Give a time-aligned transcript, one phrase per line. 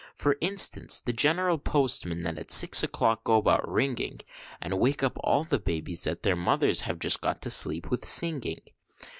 [0.15, 4.21] For instance, the general postmen, that at six o'clock go about ringing,
[4.59, 8.03] And wake up all the babbies that their mothers have just got to sleep with
[8.03, 8.61] singing.